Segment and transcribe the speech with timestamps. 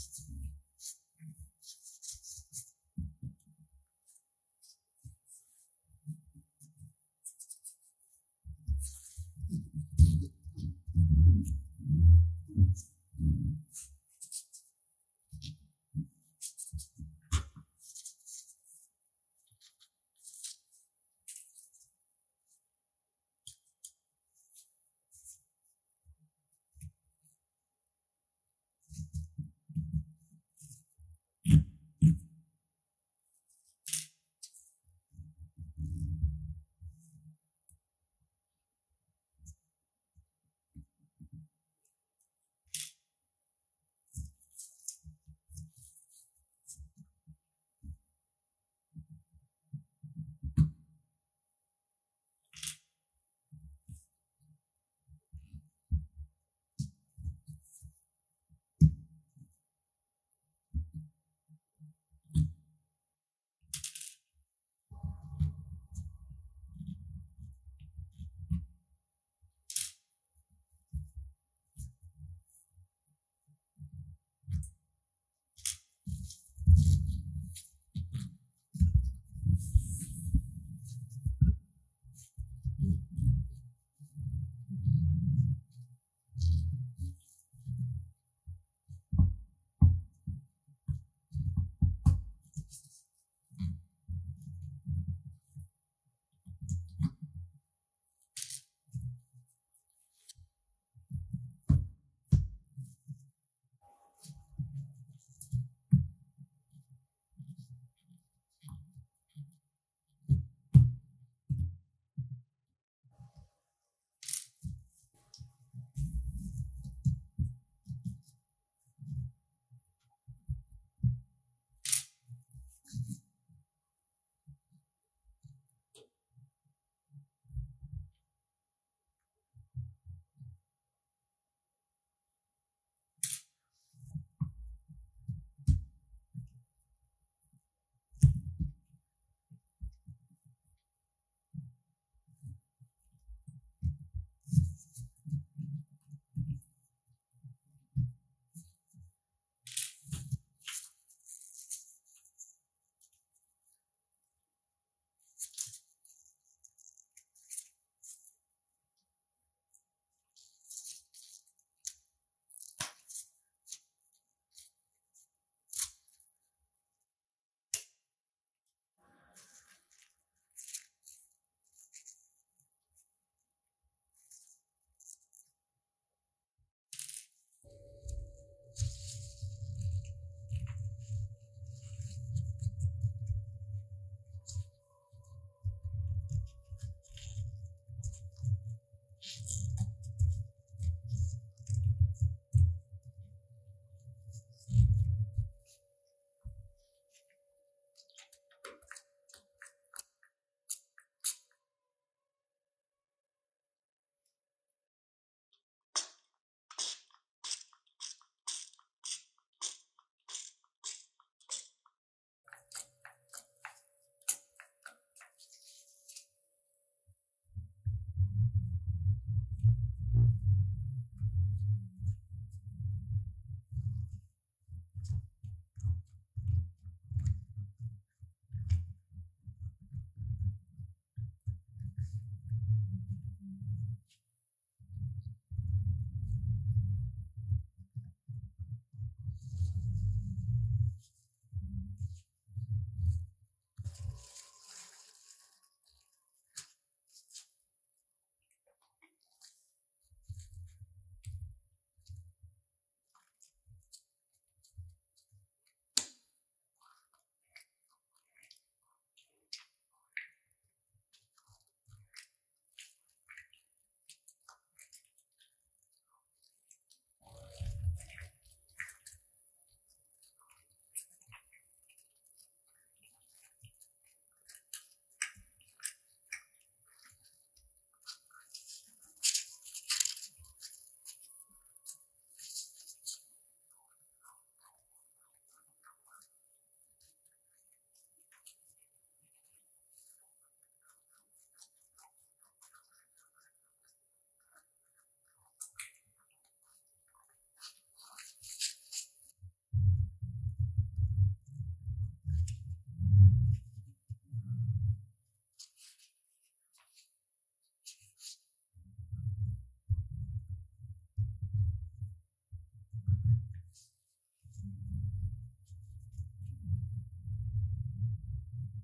[0.00, 0.39] podcast.